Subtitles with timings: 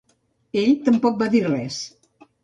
[0.61, 1.77] Ell tampoc va dir res.